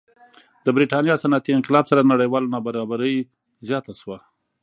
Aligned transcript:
د 0.65 0.67
برېټانیا 0.75 1.15
صنعتي 1.23 1.51
انقلاب 1.53 1.85
سره 1.91 2.09
نړیواله 2.11 2.51
نابرابري 2.53 3.15
زیاته 3.67 3.93
شوه. 3.99 4.17